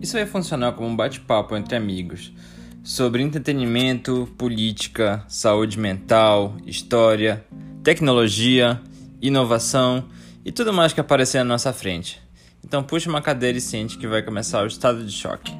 Isso 0.00 0.12
vai 0.12 0.26
funcionar 0.26 0.72
como 0.72 0.88
um 0.88 0.96
bate-papo 0.96 1.56
entre 1.56 1.76
amigos 1.76 2.32
sobre 2.86 3.20
entretenimento, 3.20 4.28
política, 4.38 5.24
saúde 5.26 5.76
mental, 5.76 6.54
história, 6.64 7.44
tecnologia, 7.82 8.80
inovação 9.20 10.04
e 10.44 10.52
tudo 10.52 10.72
mais 10.72 10.92
que 10.92 11.00
aparecer 11.00 11.38
na 11.38 11.46
nossa 11.46 11.72
frente. 11.72 12.22
Então 12.64 12.84
puxe 12.84 13.08
uma 13.08 13.20
cadeira 13.20 13.58
e 13.58 13.60
sente 13.60 13.98
que 13.98 14.06
vai 14.06 14.22
começar 14.22 14.62
o 14.62 14.68
estado 14.68 15.04
de 15.04 15.10
choque. 15.10 15.55